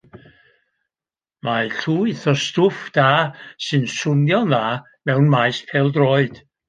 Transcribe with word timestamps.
Mae 1.49 1.67
llwyth 1.81 2.23
o 2.33 2.33
stwff 2.45 2.81
da 2.95 3.05
sy'n 3.67 3.85
swnio'n 3.97 4.51
dda 4.55 4.63
mewn 5.11 5.31
maes 5.35 5.61
pêl-droed. 5.71 6.43